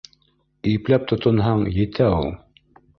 [0.71, 2.37] Ипләп тотонһаң, етә ул.